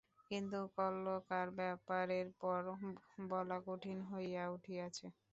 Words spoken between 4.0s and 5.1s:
হইয়া উঠিয়াছে।